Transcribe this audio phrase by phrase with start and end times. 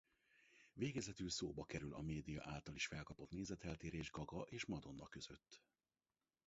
[0.73, 5.63] Végezetül szóba kerül a média által is felkapott nézeteltérés Gaga és Madonna között.